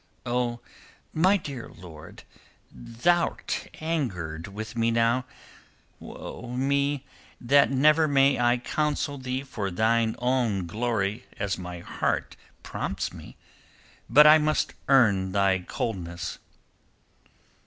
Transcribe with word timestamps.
"O 0.25 0.61
my 1.13 1.37
dear 1.37 1.69
lord, 1.69 2.23
thou'rt 2.73 3.67
angered 3.75 4.47
with 4.47 4.75
me 4.75 4.89
now. 4.89 5.25
Woe 5.99 6.55
me! 6.57 7.05
that 7.39 7.69
never 7.69 8.07
may 8.07 8.39
I 8.39 8.57
counsel 8.57 9.19
thee 9.19 9.43
for 9.43 9.69
thine 9.69 10.15
own 10.17 10.65
glory 10.65 11.25
as 11.37 11.59
my 11.59 11.81
heart 11.81 12.35
prompts 12.63 13.13
me, 13.13 13.37
but 14.09 14.25
I 14.25 14.39
must 14.39 14.73
earn 14.87 15.33
thy 15.33 15.59
coldness." 15.59 16.39